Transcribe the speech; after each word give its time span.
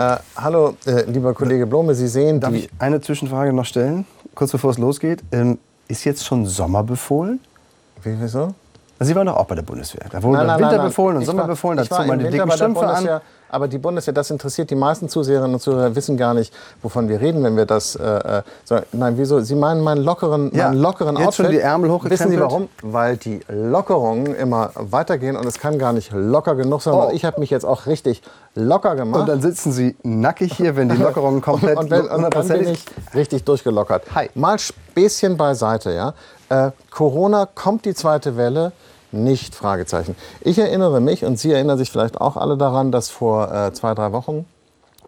Äh, 0.00 0.16
hallo, 0.34 0.76
äh, 0.86 1.02
lieber 1.10 1.34
Kollege 1.34 1.66
Blome, 1.66 1.94
Sie 1.94 2.08
sehen 2.08 2.40
Darf 2.40 2.54
ich 2.54 2.70
eine 2.78 3.02
Zwischenfrage 3.02 3.52
noch 3.52 3.66
stellen, 3.66 4.06
kurz 4.34 4.50
bevor 4.50 4.70
es 4.70 4.78
losgeht? 4.78 5.22
Ähm, 5.30 5.58
ist 5.88 6.04
jetzt 6.04 6.24
schon 6.24 6.46
Sommer 6.46 6.82
befohlen? 6.82 7.38
Wie, 8.02 8.16
wieso? 8.18 8.54
Sie 9.02 9.16
waren 9.16 9.26
doch 9.26 9.36
auch 9.36 9.46
bei 9.46 9.54
der 9.54 9.62
Bundeswehr. 9.62 10.04
Da 10.10 10.22
wurde 10.22 10.40
Winter 10.40 10.78
befohlen 10.78 11.16
und 11.16 11.24
Sommer 11.24 11.46
befohlen. 11.46 11.78
Da 11.78 11.84
ich 11.84 11.90
war 11.90 11.98
zog 11.98 12.06
man 12.06 12.20
im 12.20 12.26
die 12.26 12.32
dicken 12.32 12.50
Strümpfe 12.50 12.86
an. 12.86 13.20
Aber 13.48 13.66
die 13.66 13.78
Bundeswehr, 13.78 14.14
das 14.14 14.30
interessiert 14.30 14.70
die 14.70 14.74
meisten 14.76 15.08
Zuseherinnen 15.08 15.54
und 15.54 15.60
Zuhörer, 15.60 15.96
wissen 15.96 16.16
gar 16.16 16.34
nicht, 16.34 16.54
wovon 16.82 17.08
wir 17.08 17.20
reden, 17.20 17.42
wenn 17.42 17.56
wir 17.56 17.66
das. 17.66 17.96
Äh, 17.96 18.04
äh, 18.04 18.42
so, 18.64 18.78
nein, 18.92 19.14
wieso? 19.16 19.40
Sie 19.40 19.54
meinen 19.54 19.80
meinen 19.80 20.04
lockeren, 20.04 20.54
Ja, 20.54 20.68
meinen 20.68 20.80
lockeren 20.80 21.16
jetzt 21.16 21.26
Outfit. 21.28 21.46
schon 21.46 21.52
die 21.54 21.60
Ärmel 21.60 21.90
Wissen 22.04 22.30
Sie 22.30 22.38
warum? 22.38 22.68
Weil 22.82 23.16
die 23.16 23.40
Lockerungen 23.48 24.34
immer 24.36 24.70
weitergehen 24.74 25.36
und 25.36 25.46
es 25.46 25.58
kann 25.58 25.78
gar 25.78 25.92
nicht 25.92 26.12
locker 26.12 26.54
genug 26.54 26.82
sein. 26.82 26.94
Oh. 26.94 27.10
Ich 27.12 27.24
habe 27.24 27.40
mich 27.40 27.50
jetzt 27.50 27.64
auch 27.64 27.86
richtig 27.86 28.22
locker 28.54 28.94
gemacht. 28.94 29.22
Und 29.22 29.28
dann 29.28 29.40
sitzen 29.40 29.72
Sie 29.72 29.96
nackig 30.02 30.52
hier, 30.52 30.76
wenn 30.76 30.88
die 30.88 30.96
Lockerungen 31.02 31.40
komplett 31.40 31.78
und, 31.78 31.90
wenn, 31.90 32.06
und 32.06 32.34
dann 32.34 32.48
bin 32.48 32.68
ich 32.68 32.84
richtig 33.14 33.44
durchgelockert. 33.44 34.04
Hi. 34.14 34.30
Mal 34.34 34.58
Späßchen 34.58 35.36
beiseite, 35.36 35.90
ja. 35.92 36.14
Äh, 36.50 36.70
Corona 36.90 37.48
kommt 37.52 37.84
die 37.84 37.94
zweite 37.94 38.36
Welle. 38.36 38.72
Nicht, 39.12 39.54
Fragezeichen. 39.54 40.14
Ich 40.40 40.58
erinnere 40.58 41.00
mich, 41.00 41.24
und 41.24 41.38
Sie 41.38 41.52
erinnern 41.52 41.78
sich 41.78 41.90
vielleicht 41.90 42.20
auch 42.20 42.36
alle 42.36 42.56
daran, 42.56 42.92
dass 42.92 43.10
vor 43.10 43.52
äh, 43.52 43.72
zwei, 43.72 43.94
drei 43.94 44.12
Wochen 44.12 44.46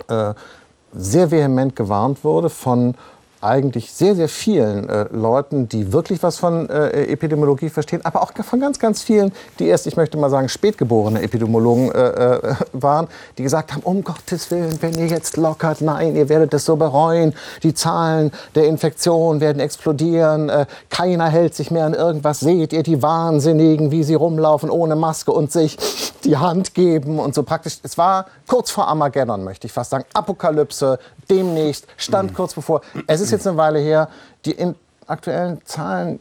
äh, 0.08 0.34
sehr 0.92 1.30
vehement 1.30 1.76
gewarnt 1.76 2.24
wurde 2.24 2.50
von 2.50 2.94
eigentlich 3.42 3.92
sehr, 3.92 4.14
sehr 4.14 4.28
vielen 4.28 4.88
äh, 4.88 5.06
Leuten, 5.12 5.68
die 5.68 5.92
wirklich 5.92 6.22
was 6.22 6.38
von 6.38 6.68
äh, 6.68 7.06
Epidemiologie 7.06 7.70
verstehen, 7.70 8.04
aber 8.04 8.22
auch 8.22 8.32
von 8.44 8.60
ganz, 8.60 8.78
ganz 8.78 9.02
vielen, 9.02 9.32
die 9.58 9.66
erst, 9.66 9.86
ich 9.86 9.96
möchte 9.96 10.16
mal 10.16 10.30
sagen, 10.30 10.48
spätgeborene 10.48 11.22
Epidemiologen 11.22 11.90
äh, 11.92 12.08
äh, 12.08 12.54
waren, 12.72 13.08
die 13.38 13.42
gesagt 13.42 13.72
haben, 13.72 13.82
um 13.82 14.04
Gottes 14.04 14.50
Willen, 14.50 14.80
wenn 14.80 14.94
ihr 14.94 15.06
jetzt 15.06 15.36
lockert, 15.36 15.80
nein, 15.80 16.14
ihr 16.14 16.28
werdet 16.28 16.54
es 16.54 16.64
so 16.64 16.76
bereuen, 16.76 17.34
die 17.62 17.74
Zahlen 17.74 18.30
der 18.54 18.66
Infektion 18.66 19.40
werden 19.40 19.60
explodieren, 19.60 20.48
äh, 20.48 20.66
keiner 20.90 21.28
hält 21.28 21.54
sich 21.54 21.70
mehr 21.70 21.86
an 21.86 21.94
irgendwas, 21.94 22.40
seht 22.40 22.72
ihr 22.72 22.82
die 22.82 23.02
Wahnsinnigen, 23.02 23.90
wie 23.90 24.04
sie 24.04 24.14
rumlaufen 24.14 24.70
ohne 24.70 24.96
Maske 24.96 25.32
und 25.32 25.50
sich 25.50 25.76
die 26.24 26.36
Hand 26.36 26.74
geben 26.74 27.18
und 27.18 27.34
so 27.34 27.42
praktisch. 27.42 27.78
Es 27.82 27.98
war 27.98 28.26
kurz 28.46 28.70
vor 28.70 28.86
Armageddon, 28.86 29.42
möchte 29.42 29.66
ich 29.66 29.72
fast 29.72 29.90
sagen. 29.90 30.04
Apokalypse, 30.14 30.98
demnächst, 31.28 31.86
stand 31.96 32.34
kurz 32.34 32.54
bevor. 32.54 32.82
Es 33.06 33.20
ist 33.20 33.31
jetzt 33.32 33.46
eine 33.46 33.56
Weile 33.56 33.78
her. 33.78 34.08
Die 34.44 34.52
in 34.52 34.74
aktuellen 35.06 35.60
Zahlen 35.64 36.20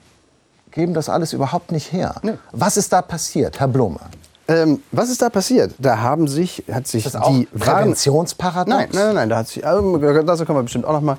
geben 0.71 0.93
das 0.93 1.09
alles 1.09 1.33
überhaupt 1.33 1.71
nicht 1.71 1.91
her. 1.91 2.15
Was 2.51 2.77
ist 2.77 2.91
da 2.93 3.01
passiert, 3.01 3.59
Herr 3.59 3.67
Blume? 3.67 3.99
Ähm, 4.47 4.81
was 4.91 5.09
ist 5.09 5.21
da 5.21 5.29
passiert? 5.29 5.73
Da 5.77 5.99
haben 5.99 6.27
sich, 6.27 6.63
hat 6.71 6.87
sich 6.87 7.05
Ist 7.05 7.15
das 7.15 7.27
die 7.27 7.45
Präventionsparadox? 7.45 8.67
Nein, 8.67 8.89
nein, 8.91 9.05
nein, 9.05 9.15
nein, 9.15 9.29
da 9.29 9.37
hat 9.37 9.47
sich, 9.47 9.65
also, 9.65 9.97
dazu 9.97 10.45
kommen 10.45 10.59
wir 10.59 10.63
bestimmt 10.63 10.85
auch 10.85 10.93
noch 10.93 11.01
mal. 11.01 11.17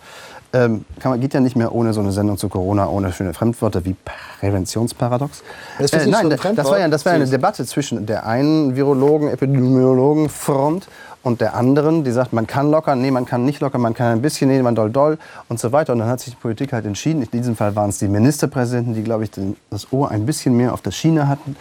Ähm, 0.54 0.84
kann 1.00 1.12
man, 1.12 1.20
geht 1.20 1.32
ja 1.32 1.40
nicht 1.40 1.56
mehr 1.56 1.74
ohne 1.74 1.94
so 1.94 2.00
eine 2.00 2.12
Sendung 2.12 2.36
zu 2.36 2.50
Corona, 2.50 2.86
ohne 2.86 3.10
schöne 3.10 3.32
Fremdwörter 3.32 3.86
wie 3.86 3.96
Präventionsparadox. 4.40 5.42
Das 5.78 5.92
ist 5.92 6.04
so 6.04 6.10
nein, 6.10 6.30
ein 6.30 6.56
das 6.56 6.66
war 6.66 6.78
ja, 6.78 6.88
das 6.88 7.06
war 7.06 7.12
eine. 7.12 7.26
Debatte 7.26 7.64
zwischen 7.64 8.04
der 8.04 8.26
einen 8.26 8.76
Virologen, 8.76 9.28
Epidemiologenfront 9.30 10.88
und 11.22 11.40
der 11.40 11.54
anderen, 11.54 12.02
die 12.04 12.10
sagt, 12.10 12.32
man 12.32 12.46
kann 12.46 12.70
lockern, 12.70 13.00
nee, 13.00 13.10
man 13.12 13.24
kann 13.26 13.44
nicht 13.44 13.60
lockern, 13.60 13.80
man 13.80 13.94
kann 13.94 14.08
ein 14.08 14.22
bisschen, 14.22 14.48
nee, 14.48 14.60
man 14.60 14.74
doll 14.74 14.90
doll 14.90 15.18
und 15.48 15.60
so 15.60 15.70
weiter. 15.70 15.92
Und 15.92 16.00
dann 16.00 16.08
hat 16.08 16.18
sich 16.20 16.34
die 16.34 16.40
Politik 16.40 16.72
halt 16.72 16.84
entschieden. 16.84 17.22
In 17.22 17.30
diesem 17.30 17.54
Fall 17.54 17.76
waren 17.76 17.90
es 17.90 17.98
die 17.98 18.08
Ministerpräsidenten, 18.08 18.94
die, 18.94 19.02
glaube 19.04 19.24
ich, 19.24 19.30
das 19.70 19.92
Ohr 19.92 20.10
ein 20.10 20.26
bisschen 20.26 20.56
mehr 20.56 20.72
auf 20.72 20.82
der 20.82 20.90
Schiene 20.90 21.28
hatten 21.28 21.54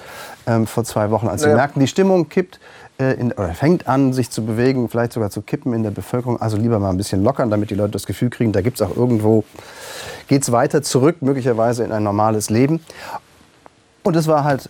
ähm, 0.47 0.65
vor 0.65 0.83
zwei 0.83 1.11
Wochen, 1.11 1.27
als 1.27 1.43
sie 1.43 1.49
Ja. 1.49 1.55
merkten, 1.55 1.79
die 1.79 1.87
Stimmung 1.87 2.27
kippt 2.27 2.59
äh, 2.99 3.13
in, 3.13 3.31
oder 3.33 3.53
fängt 3.53 3.87
an, 3.87 4.13
sich 4.13 4.31
zu 4.31 4.43
bewegen, 4.43 4.89
vielleicht 4.89 5.13
sogar 5.13 5.29
zu 5.29 5.41
kippen 5.43 5.73
in 5.73 5.83
der 5.83 5.91
Bevölkerung. 5.91 6.41
Also 6.41 6.57
lieber 6.57 6.79
mal 6.79 6.89
ein 6.89 6.97
bisschen 6.97 7.23
lockern, 7.23 7.51
damit 7.51 7.69
die 7.69 7.75
Leute 7.75 7.91
das 7.91 8.07
Gefühl 8.07 8.31
kriegen, 8.31 8.51
da 8.53 8.61
gibt 8.61 8.81
es 8.81 8.87
auch 8.87 8.95
irgendwo, 8.97 9.43
geht 10.27 10.41
es 10.41 10.51
weiter 10.51 10.81
zurück, 10.81 11.17
möglicherweise 11.21 11.83
in 11.83 11.91
ein 11.91 12.03
normales 12.03 12.49
Leben. 12.49 12.79
Und 14.03 14.15
es 14.15 14.27
war 14.27 14.43
halt 14.43 14.69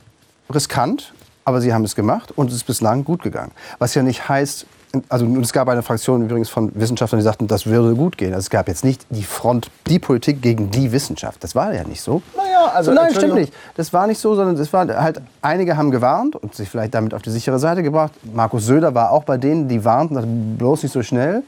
riskant, 0.53 1.13
aber 1.45 1.61
sie 1.61 1.73
haben 1.73 1.85
es 1.85 1.95
gemacht 1.95 2.31
und 2.35 2.49
es 2.49 2.55
ist 2.55 2.63
bislang 2.65 3.05
gut 3.05 3.23
gegangen. 3.23 3.51
Was 3.79 3.95
ja 3.95 4.03
nicht 4.03 4.27
heißt, 4.27 4.65
also 5.09 5.25
es 5.41 5.53
gab 5.53 5.69
eine 5.69 5.83
Fraktion 5.83 6.23
übrigens 6.23 6.49
von 6.49 6.71
Wissenschaftlern, 6.73 7.19
die 7.19 7.23
sagten, 7.23 7.47
das 7.47 7.65
würde 7.65 7.95
gut 7.95 8.17
gehen. 8.17 8.33
Also 8.33 8.45
es 8.45 8.49
gab 8.49 8.67
jetzt 8.67 8.83
nicht 8.83 9.05
die 9.09 9.23
Front, 9.23 9.69
die 9.87 9.99
Politik 9.99 10.41
gegen 10.41 10.69
die 10.71 10.91
Wissenschaft. 10.91 11.43
Das 11.43 11.55
war 11.55 11.73
ja 11.73 11.83
nicht 11.83 12.01
so. 12.01 12.21
Naja, 12.35 12.71
also, 12.73 12.91
so, 12.91 12.95
nein, 12.95 13.13
stimmt 13.13 13.35
nicht. 13.35 13.53
Das 13.75 13.93
war 13.93 14.07
nicht 14.07 14.19
so, 14.19 14.35
sondern 14.35 14.57
es 14.57 14.71
war 14.73 14.87
halt, 14.87 15.21
einige 15.41 15.77
haben 15.77 15.91
gewarnt 15.91 16.35
und 16.35 16.55
sich 16.55 16.69
vielleicht 16.69 16.93
damit 16.93 17.13
auf 17.13 17.21
die 17.21 17.31
sichere 17.31 17.59
Seite 17.59 17.83
gebracht. 17.83 18.11
Markus 18.33 18.65
Söder 18.65 18.93
war 18.93 19.11
auch 19.11 19.23
bei 19.23 19.37
denen, 19.37 19.67
die 19.67 19.83
warnten, 19.85 20.57
bloß 20.57 20.83
nicht 20.83 20.91
so 20.91 21.03
schnell. 21.03 21.43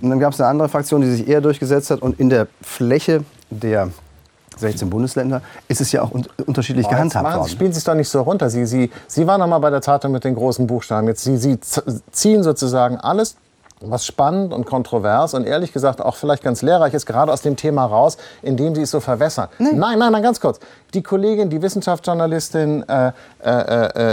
Und 0.00 0.10
dann 0.10 0.18
gab 0.18 0.32
es 0.32 0.40
eine 0.40 0.48
andere 0.50 0.68
Fraktion, 0.68 1.00
die 1.00 1.10
sich 1.10 1.28
eher 1.28 1.40
durchgesetzt 1.40 1.90
hat. 1.90 2.02
Und 2.02 2.18
in 2.20 2.30
der 2.30 2.48
Fläche 2.62 3.24
der 3.50 3.88
16 4.56 4.88
Bundesländer 4.90 5.42
ist 5.68 5.80
es 5.80 5.92
ja 5.92 6.02
auch 6.02 6.12
un 6.12 6.26
unterschiedlich 6.46 6.86
Oh, 6.86 6.90
jetzt 6.90 6.96
gehandhabt 6.96 7.36
worden. 7.36 7.48
spielen 7.48 7.72
Sie 7.72 7.78
es 7.78 7.84
doch 7.84 7.94
nicht 7.94 8.08
so 8.08 8.22
runter. 8.22 8.50
Sie, 8.50 8.66
Sie, 8.66 8.90
Sie 9.06 9.26
waren 9.26 9.40
noch 9.40 9.46
mal 9.48 9.58
bei 9.58 9.70
der 9.70 9.82
Zeitung 9.82 10.12
mit 10.12 10.24
den 10.24 10.34
großen 10.34 10.66
Buchstaben. 10.66 11.06
Jetzt, 11.08 11.24
Sie, 11.24 11.36
Sie 11.36 11.58
ziehen 12.10 12.42
sozusagen 12.42 12.96
alles, 12.96 13.36
was 13.82 14.06
spannend 14.06 14.54
und 14.54 14.64
kontrovers 14.64 15.34
und 15.34 15.44
ehrlich 15.46 15.70
gesagt 15.70 16.00
auch 16.00 16.16
vielleicht 16.16 16.42
ganz 16.42 16.62
lehrreich 16.62 16.94
ist, 16.94 17.04
gerade 17.04 17.30
aus 17.30 17.42
dem 17.42 17.56
Thema 17.56 17.84
raus, 17.84 18.16
indem 18.40 18.74
Sie 18.74 18.80
es 18.80 18.90
so 18.90 19.00
verwässern. 19.00 19.48
Nein, 19.58 19.76
nein, 19.98 20.10
nein, 20.12 20.22
ganz 20.22 20.40
kurz. 20.40 20.58
Die 20.94 21.02
Kollegin, 21.02 21.50
die 21.50 21.60
Wissenschaftsjournalistin, 21.60 22.88
äh, 22.88 23.12
äh, 23.44 23.50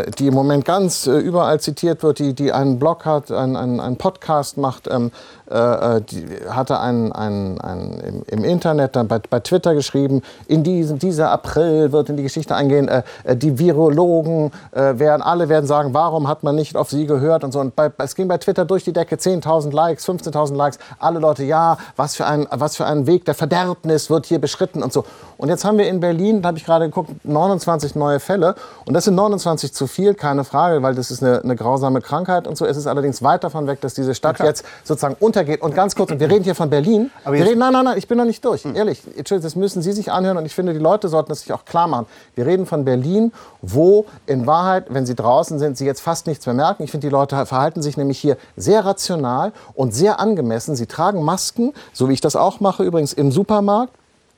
äh, 0.02 0.12
die 0.12 0.28
im 0.28 0.34
Moment 0.34 0.66
ganz 0.66 1.08
äh, 1.08 1.12
überall 1.18 1.62
zitiert 1.62 2.04
wird, 2.04 2.20
die, 2.20 2.34
die 2.34 2.52
einen 2.52 2.78
Blog 2.78 3.06
hat, 3.06 3.32
einen, 3.32 3.56
einen, 3.56 3.80
einen 3.80 3.96
Podcast 3.96 4.58
macht, 4.58 4.90
ähm, 4.92 5.12
äh, 5.43 5.43
äh, 5.43 5.43
hatte 5.54 6.80
einen, 6.80 7.12
einen, 7.12 7.62
einen 7.62 8.00
im, 8.00 8.24
im 8.28 8.44
Internet, 8.44 8.96
dann 8.96 9.08
bei, 9.08 9.20
bei 9.20 9.40
Twitter 9.40 9.74
geschrieben, 9.74 10.22
in 10.48 10.64
diesem, 10.64 11.00
dieser 11.00 11.32
April 11.32 11.92
wird 11.92 12.10
in 12.10 12.18
die 12.18 12.24
Geschichte 12.24 12.56
eingehen, 12.56 12.88
äh, 12.88 13.04
äh, 13.24 13.36
die 13.36 13.58
Virologen 13.60 14.52
äh, 14.72 14.98
werden, 15.00 15.22
alle 15.22 15.50
werden 15.50 15.66
sagen, 15.66 15.94
warum 15.94 16.28
hat 16.28 16.44
man 16.44 16.56
nicht 16.56 16.76
auf 16.76 16.90
sie 16.90 17.06
gehört 17.06 17.44
und 17.44 17.52
so. 17.52 17.60
Und 17.60 17.76
bei, 17.76 17.92
es 17.98 18.16
ging 18.16 18.28
bei 18.28 18.38
Twitter 18.38 18.66
durch 18.66 18.84
die 18.84 18.94
Decke, 18.94 19.16
10.000 19.16 19.74
Likes, 19.74 20.08
15.000 20.08 20.56
Likes, 20.56 20.80
alle 21.00 21.20
Leute, 21.20 21.44
ja, 21.44 21.78
was 21.96 22.16
für, 22.16 22.26
ein, 22.26 22.48
was 22.52 22.76
für 22.76 22.86
ein 22.86 23.08
Weg 23.08 23.26
der 23.26 23.36
Verderbnis 23.36 24.10
wird 24.10 24.26
hier 24.26 24.40
beschritten 24.40 24.84
und 24.84 24.94
so. 24.94 25.06
Und 25.38 25.50
jetzt 25.50 25.66
haben 25.66 25.78
wir 25.78 25.88
in 25.88 26.00
Berlin, 26.00 26.42
da 26.42 26.50
habe 26.50 26.58
ich 26.58 26.66
gerade 26.66 26.86
geguckt, 26.86 27.12
29 27.24 27.96
neue 27.96 28.20
Fälle. 28.20 28.56
Und 28.86 28.94
das 28.94 29.06
sind 29.06 29.16
29 29.16 29.74
zu 29.74 29.88
viel, 29.88 30.14
keine 30.14 30.44
Frage, 30.44 30.82
weil 30.84 30.96
das 30.96 31.12
ist 31.12 31.24
eine, 31.24 31.42
eine 31.42 31.56
grausame 31.56 32.02
Krankheit 32.02 32.48
und 32.48 32.58
so. 32.58 32.66
Es 32.66 32.78
ist 32.78 32.88
allerdings 32.88 33.22
weit 33.24 33.44
davon 33.44 33.68
weg, 33.68 33.82
dass 33.82 33.94
diese 33.94 34.16
Stadt 34.16 34.40
jetzt 34.40 34.66
sozusagen 34.84 35.16
untergeht. 35.44 35.62
Und 35.62 35.76
ganz 35.76 35.96
kurz, 35.96 36.12
und 36.12 36.20
wir 36.20 36.30
reden 36.30 36.44
hier 36.44 36.56
von 36.56 36.70
Berlin. 36.70 37.12
Aber 37.24 37.36
wir 37.36 37.46
reden, 37.46 37.60
nein, 37.60 37.74
nein, 37.74 37.86
nein, 37.86 37.98
ich 37.98 38.08
bin 38.08 38.18
noch 38.18 38.26
nicht 38.26 38.44
durch. 38.44 38.66
Ehrlich, 38.66 39.02
Entschuldigung, 39.16 39.44
das 39.44 39.56
müssen 39.56 39.82
Sie 39.82 39.92
sich 39.92 40.12
anhören 40.12 40.38
und 40.38 40.46
ich 40.46 40.56
finde, 40.56 40.74
die 40.74 40.80
Leute 40.80 41.10
sollten 41.10 41.32
es 41.32 41.42
sich 41.42 41.54
auch 41.54 41.66
klar 41.66 41.88
machen. 41.88 42.06
Wir 42.36 42.46
reden 42.46 42.66
von 42.66 42.86
Berlin, 42.86 43.32
wo 43.62 44.06
in 44.26 44.48
Wahrheit, 44.48 44.86
wenn 44.90 45.06
Sie 45.06 45.16
draußen 45.16 45.60
sind, 45.60 45.78
Sie 45.78 45.86
jetzt 45.86 46.02
fast 46.02 46.28
nichts 46.28 46.46
mehr 46.46 46.56
merken. 46.56 46.84
Ich 46.84 46.92
finde, 46.92 47.08
die 47.08 47.12
Leute 47.12 47.46
verhalten 47.46 47.82
sich 47.82 47.98
nämlich 47.98 48.20
hier 48.20 48.38
sehr 48.56 48.86
rational 48.86 49.52
und 49.74 49.94
sehr 49.94 50.20
angemessen. 50.20 50.76
Sie 50.76 50.86
tragen 50.86 51.24
Masken, 51.24 51.74
so 51.92 52.10
wie 52.10 52.14
ich 52.14 52.22
das 52.22 52.36
auch 52.36 52.60
mache, 52.60 52.84
übrigens 52.84 53.14
im 53.14 53.32
Supermarkt. 53.32 53.94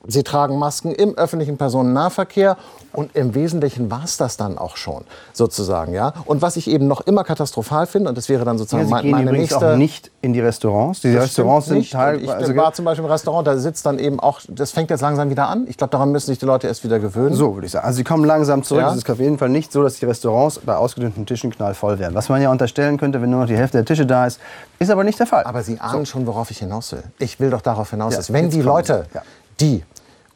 Sie 0.08 0.22
tragen 0.22 0.56
Masken 0.58 0.92
im 0.92 1.16
öffentlichen 1.16 1.56
Personennahverkehr 1.56 2.56
und 2.92 3.16
im 3.16 3.34
Wesentlichen 3.34 3.90
war 3.90 4.04
es 4.04 4.16
das 4.16 4.36
dann 4.36 4.56
auch 4.56 4.76
schon, 4.76 5.02
sozusagen. 5.32 5.92
Ja? 5.94 6.12
Und 6.26 6.42
was 6.42 6.56
ich 6.56 6.70
eben 6.70 6.86
noch 6.86 7.00
immer 7.00 7.24
katastrophal 7.24 7.86
finde, 7.88 8.10
und 8.10 8.16
das 8.16 8.28
wäre 8.28 8.44
dann 8.44 8.54
Ja, 8.54 8.58
sozusagen 8.60 8.84
sie 8.86 8.90
mein- 8.92 9.02
gehen 9.02 9.10
meine 9.10 9.32
nächste... 9.32 9.72
auch 9.72 9.76
nicht 9.76 10.12
in 10.20 10.32
die 10.32 10.40
Restaurants. 10.40 11.00
Die 11.00 11.08
Restaurants 11.16 11.66
sind 11.66 11.90
teilweise... 11.90 12.52
Ich 12.52 12.56
war 12.56 12.72
zum 12.72 12.84
Beispiel 12.84 13.04
im 13.04 13.10
Restaurant, 13.10 13.48
da 13.48 13.56
sitzt 13.58 13.84
dann 13.84 13.98
eben 13.98 14.20
auch, 14.20 14.40
das 14.48 14.70
fängt 14.70 14.90
jetzt 14.90 15.00
langsam 15.00 15.28
wieder 15.28 15.48
an. 15.48 15.66
Ich 15.68 15.76
glaube, 15.76 15.90
daran 15.90 16.12
müssen 16.12 16.26
sich 16.26 16.38
die 16.38 16.46
Leute 16.46 16.68
erst 16.68 16.84
wieder 16.84 17.00
gewöhnen. 17.00 17.34
So 17.34 17.54
würde 17.54 17.66
ich 17.66 17.72
sagen. 17.72 17.84
Also 17.86 17.96
sie 17.96 18.04
kommen 18.04 18.24
langsam 18.24 18.62
zurück. 18.62 18.82
Ja. 18.82 18.90
Es 18.92 18.98
ist 18.98 19.10
auf 19.10 19.18
jeden 19.18 19.38
Fall 19.38 19.48
nicht 19.48 19.72
so, 19.72 19.82
dass 19.82 19.98
die 19.98 20.04
Restaurants 20.04 20.60
bei 20.60 20.76
ausgedünnten 20.76 21.26
Tischen 21.26 21.50
knallvoll 21.50 21.98
werden. 21.98 22.14
Was 22.14 22.28
man 22.28 22.40
ja 22.40 22.52
unterstellen 22.52 22.96
könnte, 22.96 23.20
wenn 23.20 23.30
nur 23.30 23.40
noch 23.40 23.48
die 23.48 23.56
Hälfte 23.56 23.78
der 23.78 23.84
Tische 23.84 24.06
da 24.06 24.26
ist, 24.26 24.38
ist 24.78 24.90
aber 24.90 25.02
nicht 25.02 25.18
der 25.18 25.26
Fall. 25.26 25.42
Aber 25.44 25.64
Sie 25.64 25.80
ahnen 25.80 26.06
schon, 26.06 26.28
worauf 26.28 26.52
ich 26.52 26.58
hinaus 26.58 26.92
will. 26.92 27.02
Ich 27.18 27.40
will 27.40 27.50
doch 27.50 27.60
darauf 27.62 27.90
hinaus, 27.90 28.12
Ja, 28.12 28.18
dass 28.18 28.32
wenn 28.32 28.50
die 28.50 28.62
Leute, 28.62 29.06
Sie. 29.10 29.16
Ja. 29.16 29.22
Die 29.60 29.82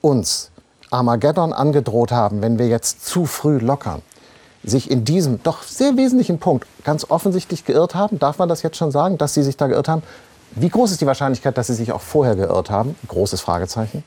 uns 0.00 0.50
Armageddon 0.90 1.52
angedroht 1.52 2.12
haben, 2.12 2.43
wenn 2.43 2.58
wir 2.58 2.69
jetzt 2.69 3.06
zu 3.06 3.26
früh 3.26 3.58
lockern, 3.58 4.02
sich 4.62 4.90
in 4.90 5.05
diesem 5.05 5.43
doch 5.43 5.62
sehr 5.62 5.96
wesentlichen 5.96 6.38
Punkt 6.38 6.67
ganz 6.84 7.06
offensichtlich 7.08 7.64
geirrt 7.64 7.94
haben, 7.94 8.19
darf 8.19 8.38
man 8.38 8.49
das 8.49 8.62
jetzt 8.62 8.76
schon 8.76 8.90
sagen, 8.90 9.17
dass 9.17 9.34
sie 9.34 9.43
sich 9.43 9.56
da 9.56 9.69
geirrt 9.69 9.88
haben? 9.88 10.02
Wie 10.52 10.69
groß 10.69 10.90
ist 10.90 11.00
die 11.00 11.06
Wahrscheinlichkeit, 11.06 11.56
dass 11.56 11.69
sie 11.69 11.75
sich 11.75 11.93
auch 11.93 12.00
vorher 12.00 12.34
geirrt 12.34 12.70
haben? 12.70 12.96
Großes 13.08 13.40
Fragezeichen. 13.40 14.05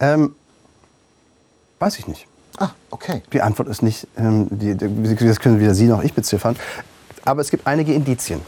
ähm, 0.00 0.34
weiß 1.78 1.98
ich 1.98 2.08
nicht. 2.08 2.26
Ah, 2.58 2.70
okay. 2.90 3.22
Die 3.32 3.40
Antwort 3.40 3.68
ist 3.68 3.82
nicht, 3.82 4.08
ähm, 4.16 4.48
die, 4.50 4.76
das 4.76 5.38
können 5.38 5.60
weder 5.60 5.74
Sie 5.74 5.86
noch 5.86 6.02
ich 6.02 6.12
beziffern. 6.12 6.56
Aber 7.24 7.40
es 7.40 7.50
gibt 7.50 7.66
einige 7.66 7.94
Indizien, 7.94 8.40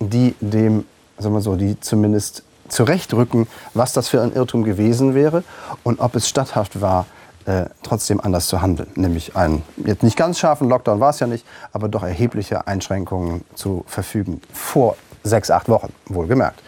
die 0.00 0.34
dem, 0.40 0.84
sagen 1.18 1.34
wir 1.34 1.40
so, 1.40 1.56
die 1.56 1.80
zumindest 1.80 2.42
zurechtrücken, 2.74 3.46
was 3.72 3.92
das 3.92 4.08
für 4.08 4.20
ein 4.20 4.32
Irrtum 4.32 4.64
gewesen 4.64 5.14
wäre 5.14 5.44
und 5.82 6.00
ob 6.00 6.16
es 6.16 6.28
statthaft 6.28 6.80
war, 6.80 7.06
äh, 7.46 7.66
trotzdem 7.82 8.20
anders 8.20 8.48
zu 8.48 8.62
handeln. 8.62 8.88
Nämlich 8.94 9.36
einen, 9.36 9.62
jetzt 9.76 10.02
nicht 10.02 10.16
ganz 10.16 10.38
scharfen 10.38 10.68
Lockdown 10.68 11.00
war 11.00 11.10
es 11.10 11.20
ja 11.20 11.26
nicht, 11.26 11.46
aber 11.72 11.88
doch 11.88 12.02
erhebliche 12.02 12.66
Einschränkungen 12.66 13.44
zu 13.54 13.84
verfügen 13.86 14.40
vor 14.52 14.96
sechs, 15.22 15.50
acht 15.50 15.68
Wochen, 15.68 15.92
wohlgemerkt. 16.06 16.60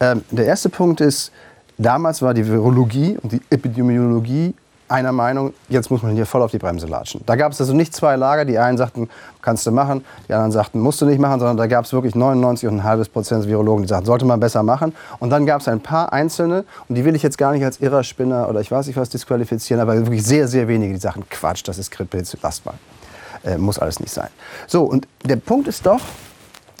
Ähm, 0.00 0.24
der 0.30 0.46
erste 0.46 0.68
Punkt 0.68 1.00
ist, 1.00 1.32
damals 1.78 2.22
war 2.22 2.34
die 2.34 2.46
Virologie 2.46 3.18
und 3.22 3.32
die 3.32 3.40
Epidemiologie 3.50 4.54
einer 4.88 5.12
Meinung, 5.12 5.52
jetzt 5.68 5.90
muss 5.90 6.02
man 6.02 6.14
hier 6.14 6.26
voll 6.26 6.42
auf 6.42 6.50
die 6.50 6.58
Bremse 6.58 6.86
latschen. 6.86 7.22
Da 7.26 7.36
gab 7.36 7.52
es 7.52 7.60
also 7.60 7.74
nicht 7.74 7.94
zwei 7.94 8.16
Lager, 8.16 8.44
die 8.44 8.58
einen 8.58 8.78
sagten, 8.78 9.08
kannst 9.42 9.66
du 9.66 9.72
machen, 9.72 10.04
die 10.28 10.32
anderen 10.32 10.52
sagten, 10.52 10.80
musst 10.80 11.00
du 11.00 11.06
nicht 11.06 11.18
machen, 11.18 11.40
sondern 11.40 11.56
da 11.56 11.66
gab 11.66 11.84
es 11.84 11.92
wirklich 11.92 12.14
99,5 12.14 13.10
Prozent 13.10 13.46
Virologen, 13.46 13.82
die 13.82 13.88
sagten, 13.88 14.06
sollte 14.06 14.24
man 14.24 14.38
besser 14.38 14.62
machen. 14.62 14.94
Und 15.18 15.30
dann 15.30 15.46
gab 15.46 15.60
es 15.60 15.68
ein 15.68 15.80
paar 15.80 16.12
Einzelne, 16.12 16.64
und 16.88 16.94
die 16.94 17.04
will 17.04 17.14
ich 17.14 17.22
jetzt 17.22 17.38
gar 17.38 17.52
nicht 17.52 17.64
als 17.64 17.80
irrer 17.80 18.04
Spinner 18.04 18.48
oder 18.48 18.60
ich 18.60 18.70
weiß 18.70 18.86
nicht 18.86 18.96
was 18.96 19.08
disqualifizieren, 19.08 19.80
aber 19.80 19.94
wirklich 19.94 20.24
sehr, 20.24 20.48
sehr 20.48 20.68
wenige, 20.68 20.94
die 20.94 21.00
sagen, 21.00 21.24
Quatsch, 21.30 21.62
das 21.66 21.78
ist 21.78 21.90
Grippe, 21.90 22.22
lasst 22.42 22.64
mal. 22.64 22.74
Äh, 23.44 23.58
muss 23.58 23.78
alles 23.78 24.00
nicht 24.00 24.12
sein. 24.12 24.28
So, 24.66 24.84
und 24.84 25.06
der 25.24 25.36
Punkt 25.36 25.68
ist 25.68 25.84
doch, 25.86 26.00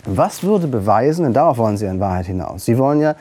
was 0.04 0.42
würde 0.42 0.68
beweisen, 0.68 1.24
denn 1.24 1.32
darauf 1.32 1.58
wollen 1.58 1.76
Sie 1.76 1.86
in 1.86 2.00
Wahrheit 2.00 2.26
hinaus. 2.26 2.64
Sie 2.64 2.78
wollen 2.78 3.00
ja 3.00 3.16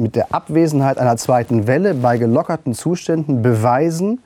mit 0.00 0.16
der 0.16 0.34
Abwesenheit 0.34 0.98
einer 0.98 1.16
zweiten 1.16 1.66
Welle 1.66 1.94
bei 1.94 2.16
gelockerten 2.16 2.74
Zuständen 2.74 3.42
beweisen, 3.42 4.20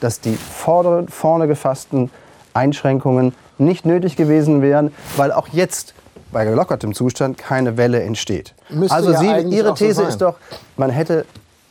dass 0.00 0.20
die 0.20 0.36
vorne, 0.36 1.46
gefassten 1.46 2.10
Einschränkungen 2.54 3.34
nicht 3.58 3.84
nötig 3.84 4.16
gewesen 4.16 4.62
wären, 4.62 4.92
weil 5.16 5.32
auch 5.32 5.48
jetzt 5.48 5.94
bei 6.32 6.44
gelockertem 6.44 6.94
Zustand 6.94 7.38
keine 7.38 7.76
Welle 7.76 8.02
entsteht. 8.02 8.54
Müsste 8.68 8.94
also 8.94 9.12
ja 9.12 9.18
Sie, 9.18 9.56
Ihre 9.56 9.68
so 9.68 9.74
These 9.74 9.94
sein. 9.94 10.08
ist 10.08 10.20
doch, 10.20 10.36
man 10.76 10.90
hätte 10.90 11.24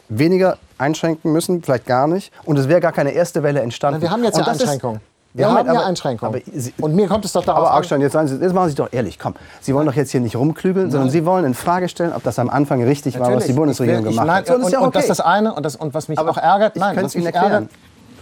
weniger 0.10 0.58
einschränken 0.78 1.32
müssen, 1.32 1.64
vielleicht 1.64 1.86
gar 1.86 2.08
nicht, 2.08 2.32
und 2.44 2.58
es 2.58 2.68
wäre 2.68 2.82
gar 2.82 2.92
keine 2.92 3.12
erste 3.12 3.44
Welle 3.44 3.62
entstanden. 3.62 4.02
Wir 4.02 4.12
haben 4.12 4.24
jetzt 4.24 4.38
Und 4.38 4.46
ja 4.46 4.52
Einschränkungen. 4.52 5.02
Wir 5.36 5.42
Ja, 5.42 5.48
haben 5.50 5.56
Moment, 5.58 5.74
ja 5.74 5.80
aber- 5.82 5.90
Einschränkungen. 5.90 6.42
Sie- 6.54 6.74
und 6.80 6.96
mir 6.96 7.10
kommt 7.10 7.26
es 7.26 7.34
doch 7.34 7.44
darauf 7.44 7.64
aber 7.64 7.72
an. 7.72 7.78
Augstein, 7.80 8.00
jetzt, 8.00 8.14
Sie, 8.14 8.36
jetzt 8.38 8.54
machen 8.54 8.70
Sie 8.70 8.76
doch 8.76 8.88
ehrlich, 8.94 9.20
komm. 9.20 9.36
Sie 9.60 9.76
wollen 9.76 9.86
doch 9.86 9.94
jetzt 9.94 10.12
hier 10.12 10.22
nicht 10.22 10.38
rumklügeln, 10.38 10.92
sondern 10.92 11.10
Sie 11.10 11.26
wollen 11.26 11.44
in 11.44 11.54
Frage 11.54 11.90
stellen, 11.90 12.14
ob 12.14 12.24
das 12.24 12.40
am 12.40 12.50
Anfang 12.50 12.82
richtig 12.82 13.16
war, 13.16 13.24
was 13.24 13.28
die 13.28 13.34
Natürlich. 13.52 13.56
Bundesregierung 13.58 14.00
Ich 14.00 14.06
will- 14.06 14.12
ich- 14.12 14.16
gemacht 14.16 14.28
nein, 14.28 14.38
hat. 14.38 14.48
So, 14.48 14.66
und, 14.66 14.72
ja 14.72 14.80
und 14.80 14.96
das 14.96 15.04
okay. 15.04 15.12
ist 15.12 15.20
das 15.20 15.26
eine. 15.26 15.54
Und, 15.54 15.64
das, 15.64 15.76
und 15.76 15.94
was 15.94 16.08
mich 16.08 16.18
Aber 16.18 16.30
auch 16.32 16.38
ärgert, 16.38 16.78
ich 16.78 16.80
nein, 16.80 16.92
könnte 16.96 17.08
was 17.08 17.16
Ihnen 17.16 17.26
erklären. 17.26 17.52
ärgert, 17.52 17.70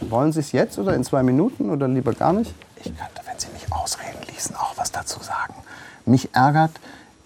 Wollen 0.10 0.32
Sie 0.34 0.40
es 0.40 0.52
jetzt 0.54 0.80
oder 0.80 0.96
in 0.96 1.04
zwei 1.04 1.22
Minuten 1.22 1.70
oder 1.70 1.88
lieber 1.88 2.14
gar 2.14 2.34
nicht? 2.34 2.52
ich 2.78 2.86
könnte, 2.86 3.22
wenn 3.26 3.38
Sie 3.40 3.48
mich 3.54 3.72
ausreden 3.72 4.18
ließen, 4.34 4.56
auch 4.56 4.74
was 4.76 4.92
dazu 4.92 5.20
sagen. 5.22 5.54
Mich 6.06 6.30
ärgert 6.34 6.72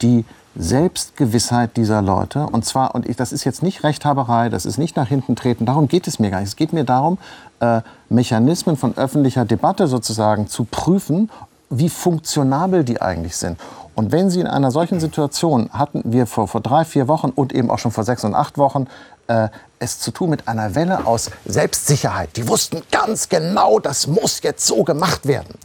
die 0.01 0.25
Selbstgewissheit 0.57 1.77
dieser 1.77 2.01
Leute. 2.01 2.48
Und 2.48 2.65
zwar, 2.65 2.95
und 2.95 3.07
ich, 3.07 3.15
das 3.15 3.31
ist 3.31 3.44
jetzt 3.44 3.62
nicht 3.62 3.83
Rechthaberei, 3.83 4.50
das 4.50 4.65
ist 4.65 4.77
nicht 4.77 4.95
nach 4.95 5.07
hinten 5.07 5.36
treten, 5.36 5.65
darum 5.65 5.88
geht 5.88 6.07
es 6.07 6.19
mir 6.19 6.31
gar 6.31 6.39
nicht. 6.39 6.50
Es 6.50 6.56
geht 6.56 6.74
mir 6.74 6.83
darum, 6.83 7.18
äh, 7.59 7.81
Mechanismen 8.09 8.77
von 8.77 8.98
öffentlicher 8.98 9.45
Debatte 9.45 9.88
sozusagen 9.88 10.48
zu 10.48 10.65
prüfen, 10.65 11.30
wie 11.69 11.89
funktionabel 11.89 12.83
die 12.83 13.01
eigentlich 13.01 13.36
sind. 13.36 13.59
Und 13.94 14.12
wenn 14.12 14.30
Sie 14.30 14.39
in 14.39 14.48
einer 14.48 14.71
solchen 14.71 15.00
Situation 15.00 15.69
hatten 15.74 16.04
wir 16.06 16.27
vor, 16.27 16.48
vor 16.48 16.62
drei, 16.62 16.86
vier 16.86 17.07
Wochen 17.07 17.30
und 17.30 17.53
eben 17.53 17.71
auch 17.71 17.80
schon 17.80 17.92
vor 17.92 18.03
sechs 18.03 18.24
und 18.24 18.36
acht 18.36 18.57
Wochen 18.57 18.88
äh, 19.27 19.50
es 19.80 20.00
zu 20.00 20.12
tun 20.12 20.30
mit 20.30 20.48
einer 20.48 20.75
Welle 20.75 21.06
aus 21.06 21.31
Selbstsicherheit. 21.45 22.36
Die 22.38 22.48
wussten 22.48 22.81
ganz 22.92 23.30
genau, 23.30 23.80
das 23.80 24.07
muss 24.07 24.42
jetzt 24.44 24.65
so 24.65 24.83
gemacht 24.83 25.27
werden. 25.27 25.56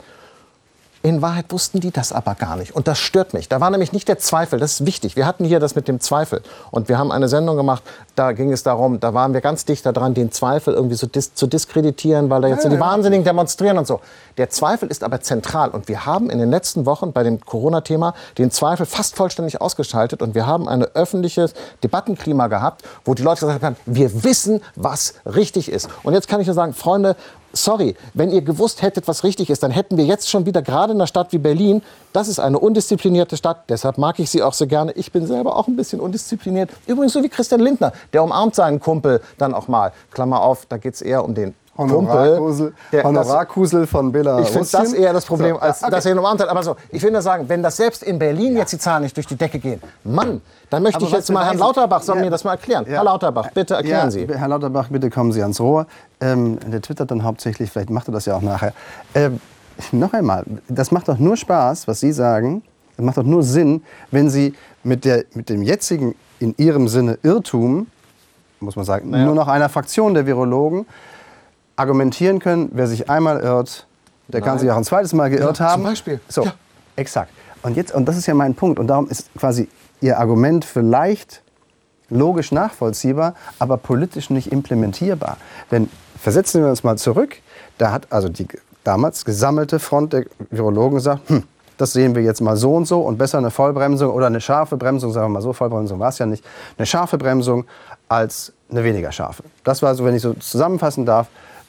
In 1.04 1.20
Wahrheit 1.20 1.46
wussten 1.50 1.80
die 1.80 1.90
das 1.90 2.12
aber 2.12 2.36
gar 2.36 2.56
nicht. 2.56 2.76
Und 2.76 2.86
das 2.86 2.98
stört 2.98 3.34
mich. 3.34 3.48
Da 3.48 3.60
war 3.60 3.70
nämlich 3.70 3.92
nicht 3.92 4.06
der 4.06 4.18
Zweifel. 4.18 4.60
Das 4.60 4.74
ist 4.74 4.86
wichtig. 4.86 5.16
Wir 5.16 5.26
hatten 5.26 5.44
hier 5.44 5.58
das 5.58 5.74
mit 5.74 5.88
dem 5.88 5.98
Zweifel. 5.98 6.42
Und 6.70 6.88
wir 6.88 6.96
haben 6.96 7.10
eine 7.10 7.28
Sendung 7.28 7.56
gemacht, 7.56 7.82
da 8.14 8.30
ging 8.30 8.52
es 8.52 8.62
darum, 8.62 9.00
da 9.00 9.12
waren 9.12 9.34
wir 9.34 9.40
ganz 9.40 9.64
dicht 9.64 9.84
daran, 9.84 10.14
den 10.14 10.30
Zweifel 10.30 10.74
irgendwie 10.74 10.94
so 10.94 11.08
dis 11.08 11.34
zu 11.34 11.48
diskreditieren, 11.48 12.30
weil 12.30 12.40
da 12.42 12.48
jetzt 12.48 12.62
so 12.62 12.68
die 12.68 12.78
Wahnsinnigen 12.78 13.24
demonstrieren 13.24 13.78
und 13.78 13.86
so. 13.86 14.00
Der 14.36 14.48
Zweifel 14.48 14.88
ist 14.90 15.02
aber 15.02 15.20
zentral. 15.20 15.70
Und 15.70 15.88
wir 15.88 16.06
haben 16.06 16.30
in 16.30 16.38
den 16.38 16.50
letzten 16.50 16.86
Wochen 16.86 17.12
bei 17.12 17.24
dem 17.24 17.40
Corona-Thema 17.40 18.14
den 18.38 18.52
Zweifel 18.52 18.86
fast 18.86 19.16
vollständig 19.16 19.60
ausgeschaltet. 19.60 20.22
Und 20.22 20.36
wir 20.36 20.46
haben 20.46 20.68
ein 20.68 20.84
öffentliches 20.84 21.54
Debattenklima 21.82 22.46
gehabt, 22.46 22.84
wo 23.04 23.14
die 23.14 23.22
Leute 23.24 23.40
gesagt 23.40 23.64
haben, 23.64 23.76
wir 23.86 24.22
wissen, 24.22 24.62
was 24.76 25.14
richtig 25.26 25.68
ist. 25.68 25.88
Und 26.04 26.14
jetzt 26.14 26.28
kann 26.28 26.40
ich 26.40 26.46
nur 26.46 26.54
sagen, 26.54 26.74
Freunde, 26.74 27.16
sorry, 27.52 27.94
wenn 28.14 28.30
ihr 28.30 28.42
gewusst 28.42 28.82
hättet, 28.82 29.08
was 29.08 29.24
richtig 29.24 29.50
ist, 29.50 29.62
dann 29.62 29.70
hätten 29.70 29.96
wir 29.96 30.04
jetzt 30.04 30.30
schon 30.30 30.46
wieder, 30.46 30.62
gerade 30.62 30.92
in 30.92 30.98
einer 30.98 31.06
Stadt 31.06 31.32
wie 31.32 31.38
Berlin, 31.38 31.82
das 32.12 32.28
ist 32.28 32.38
eine 32.38 32.58
undisziplinierte 32.58 33.36
Stadt, 33.36 33.64
deshalb 33.68 33.98
mag 33.98 34.18
ich 34.18 34.30
sie 34.30 34.42
auch 34.42 34.52
so 34.52 34.66
gerne. 34.66 34.92
Ich 34.92 35.12
bin 35.12 35.26
selber 35.26 35.56
auch 35.56 35.68
ein 35.68 35.76
bisschen 35.76 36.00
undiszipliniert. 36.00 36.70
Übrigens 36.86 37.12
so 37.12 37.22
wie 37.22 37.28
Christian 37.28 37.60
Lindner, 37.60 37.92
der 38.12 38.22
umarmt 38.22 38.54
seinen 38.54 38.80
Kumpel 38.80 39.20
dann 39.38 39.54
auch 39.54 39.68
mal. 39.68 39.92
Klammer 40.10 40.42
auf, 40.42 40.66
da 40.66 40.76
geht 40.76 40.94
es 40.94 41.02
eher 41.02 41.24
um 41.24 41.34
den 41.34 41.54
Honorarkusel, 41.76 42.74
das- 42.90 43.04
Honorarkusel 43.04 43.86
von 43.86 44.12
Belarus. 44.12 44.46
ich 44.48 44.52
finde 44.52 44.68
das 44.70 44.92
eher 44.92 45.12
das 45.12 45.24
Problem, 45.24 45.54
So, 45.56 45.60
als 45.60 45.80
ja, 45.80 45.86
okay. 45.86 45.96
dass 45.96 46.06
er 46.06 46.12
ihn 46.12 46.18
umarmt 46.18 46.40
hat. 46.42 46.48
Aber 46.48 46.62
so, 46.62 46.76
ich 46.90 47.02
will 47.02 47.10
nur 47.10 47.22
sagen, 47.22 47.48
wenn 47.48 47.62
das 47.62 47.76
selbst 47.76 48.02
in 48.02 48.18
Berlin 48.18 48.56
jetzt 48.56 48.72
die 48.72 48.78
Zahlen 48.78 49.02
nicht 49.04 49.16
durch 49.16 49.26
die 49.26 49.36
Decke 49.36 49.58
gehen, 49.58 49.80
Mann, 50.04 50.42
dann 50.68 50.82
möchte 50.82 50.98
Aber 50.98 51.06
ich 51.06 51.12
jetzt 51.12 51.30
mal 51.30 51.44
Herrn 51.44 51.56
beweisen- 51.56 51.60
Lauterbach, 51.76 52.02
soll 52.02 52.16
Ja. 52.18 52.24
mir 52.24 52.30
das 52.30 52.44
mal 52.44 52.52
erklären. 52.52 52.84
Ja. 52.86 52.96
Herr 52.96 53.04
Lauterbach, 53.04 53.50
bitte 53.52 53.74
erklären 53.74 54.06
ja, 54.06 54.10
Sie. 54.10 54.26
Herr 54.28 54.48
Lauterbach, 54.48 54.88
bitte 54.88 55.08
kommen 55.10 55.32
Sie 55.32 55.40
ans 55.42 55.60
Rohr. 55.60 55.86
Ähm, 56.20 56.58
der 56.70 56.82
twittert 56.82 57.10
dann 57.10 57.24
hauptsächlich, 57.24 57.70
vielleicht 57.70 57.90
macht 57.90 58.08
er 58.08 58.12
das 58.12 58.26
ja 58.26 58.36
auch 58.36 58.42
nachher. 58.42 58.72
Ähm, 59.14 59.40
noch 59.92 60.12
einmal, 60.12 60.44
das 60.68 60.90
macht 60.90 61.08
doch 61.08 61.18
nur 61.18 61.36
Spaß, 61.38 61.88
was 61.88 62.00
Sie 62.00 62.12
sagen. 62.12 62.62
Das 62.96 63.04
macht 63.06 63.16
doch 63.16 63.22
nur 63.22 63.42
Sinn, 63.42 63.82
wenn 64.10 64.28
Sie 64.28 64.54
mit, 64.84 65.04
der, 65.06 65.24
mit 65.32 65.48
dem 65.48 65.62
jetzigen, 65.62 66.14
in 66.38 66.54
Ihrem 66.58 66.88
Sinne 66.88 67.18
Irrtum, 67.22 67.86
muss 68.60 68.76
man 68.76 68.84
sagen, 68.84 69.10
nur 69.10 69.34
noch 69.34 69.48
einer 69.48 69.68
Fraktion 69.68 70.14
der 70.14 70.26
Virologen 70.26 70.86
argumentieren 71.76 72.38
können, 72.38 72.70
wer 72.72 72.86
sich 72.86 73.08
einmal 73.10 73.40
irrt, 73.40 73.86
der 74.28 74.40
kann 74.40 74.50
Nein. 74.50 74.58
sich 74.60 74.70
auch 74.70 74.76
ein 74.76 74.84
zweites 74.84 75.12
Mal 75.12 75.30
geirrt 75.30 75.58
Ja, 75.58 75.66
haben. 75.70 75.82
zum 75.82 75.90
Beispiel. 75.90 76.20
So, 76.28 76.44
Ja. 76.44 76.54
exakt. 76.96 77.30
Und, 77.62 77.76
jetzt, 77.76 77.94
und 77.94 78.06
das 78.06 78.16
ist 78.16 78.26
ja 78.26 78.34
mein 78.34 78.54
Punkt. 78.54 78.78
Und 78.78 78.88
darum 78.88 79.08
ist 79.08 79.30
quasi 79.38 79.68
Ihr 80.00 80.18
Argument 80.18 80.64
vielleicht 80.64 81.42
logisch 82.10 82.50
nachvollziehbar, 82.52 83.34
aber 83.58 83.76
politisch 83.76 84.30
nicht 84.30 84.50
implementierbar. 84.52 85.36
Denn 85.70 85.88
versetzen 86.20 86.62
wir 86.62 86.68
uns 86.70 86.82
mal 86.84 86.98
zurück, 86.98 87.36
da 87.78 87.92
hat 87.92 88.08
also 88.10 88.28
die 88.28 88.46
damals 88.84 89.24
gesammelte 89.24 89.78
Front 89.78 90.12
der 90.12 90.24
Virologen 90.50 90.96
gesagt, 90.96 91.28
hm, 91.28 91.44
das 91.78 91.92
sehen 91.92 92.14
wir 92.14 92.22
jetzt 92.22 92.40
mal 92.40 92.56
so 92.56 92.74
und 92.74 92.86
so 92.86 93.00
und 93.00 93.16
besser 93.16 93.38
eine 93.38 93.50
Vollbremsung 93.50 94.10
oder 94.12 94.26
eine 94.26 94.40
scharfe 94.40 94.76
Bremsung, 94.76 95.12
sagen 95.12 95.26
wir 95.26 95.30
mal 95.34 95.40
so, 95.42 95.52
Vollbremsung 95.52 95.98
war 96.00 96.08
es 96.10 96.18
ja 96.18 96.26
nicht, 96.26 96.44
eine 96.76 96.86
scharfe 96.86 97.16
Bremsung 97.16 97.64
als 98.08 98.52
eine 98.70 98.84
weniger 98.84 99.10
scharfe. 99.12 99.44
Das 99.64 99.82
war 99.82 99.94
so, 99.94 100.04
wenn 100.04 100.14
ich 100.14 100.22
so 100.22 100.34
zusammenfassen 100.34 101.06
darf, 101.06 101.28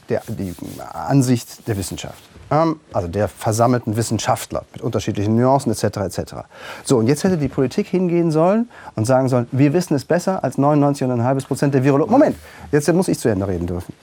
der, 0.10 0.22
die 0.28 0.56
Ansicht 0.94 1.68
der 1.68 1.78
Wissenschaft. 1.78 2.22
Ähm, 2.52 2.80
Also 2.92 3.08
der 3.08 3.28
versammelten 3.28 3.96
Wissenschaftler 3.96 4.64
mit 4.74 4.82
unterschiedlichen 4.82 5.36
Nuancen 5.36 5.72
etc. 5.72 5.84
etc. 5.84 6.34
So, 6.84 6.98
und 6.98 7.08
jetzt 7.08 7.24
hätte 7.24 7.38
die 7.38 7.48
Politik 7.48 7.88
hingehen 7.88 8.32
sollen 8.32 8.70
und 8.96 9.06
sagen 9.06 9.30
sollen, 9.30 9.48
wir 9.52 9.74
wissen 9.74 9.96
es 9.96 10.06
besser 10.06 10.44
als 10.44 10.58
99,5 10.58 11.48
Prozent 11.48 11.74
der 11.74 11.84
Virologen. 11.84 12.12
Moment, 12.12 12.36
jetzt 12.72 12.92
muss 12.94 13.08
ich 13.08 13.20
zu 13.20 13.30
Ende 13.30 13.48
reden 13.48 13.68
dürfen. 13.68 13.94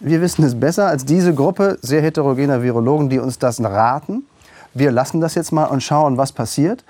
Wir 0.00 0.20
wissen 0.20 0.44
es 0.44 0.58
besser 0.58 0.86
als 0.86 1.04
diese 1.04 1.34
Gruppe 1.34 1.78
sehr 1.82 2.00
heterogener 2.02 2.62
Virologen, 2.62 3.08
die 3.08 3.18
uns 3.18 3.38
das 3.38 3.60
raten. 3.60 4.24
Wir 4.72 4.92
lassen 4.92 5.20
das 5.20 5.34
jetzt 5.34 5.50
mal 5.50 5.64
und 5.64 5.82
schauen, 5.82 6.16
was 6.16 6.30
passiert. 6.30 6.84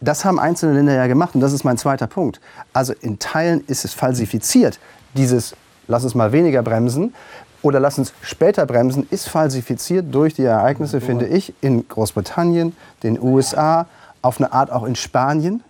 Das 0.00 0.24
haben 0.24 0.38
einzelne 0.38 0.74
Länder 0.74 0.94
ja 0.94 1.06
gemacht 1.06 1.34
und 1.34 1.40
das 1.40 1.52
ist 1.52 1.64
mein 1.64 1.76
zweiter 1.76 2.06
Punkt. 2.06 2.40
Also 2.72 2.94
in 3.00 3.18
Teilen 3.18 3.62
ist 3.66 3.84
es 3.84 3.92
falsifiziert. 3.92 4.78
Dieses, 5.14 5.54
lass 5.86 6.04
uns 6.04 6.14
mal 6.14 6.32
weniger 6.32 6.62
bremsen 6.62 7.14
oder 7.68 7.80
lass 7.80 7.98
uns 7.98 8.14
später 8.22 8.64
bremsen, 8.66 9.06
ist 9.10 9.28
falsifiziert 9.28 10.06
durch 10.10 10.34
die 10.34 10.44
Ereignisse, 10.44 11.00
finde 11.00 11.26
ich, 11.26 11.52
in 11.60 11.86
Großbritannien, 11.86 12.74
den 13.02 13.20
USA, 13.20 13.86
auf 14.22 14.40
eine 14.40 14.52
Art 14.52 14.72
auch 14.72 14.84
in 14.84 14.96
Spanien. 14.96 15.62